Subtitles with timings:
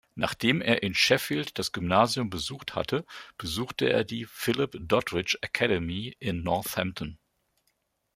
[0.15, 3.05] Nachdem er in Sheffield das Gymnasium besucht hatte,
[3.37, 7.19] besuchte er die Philip-Doddridge-Akademie in Northampton.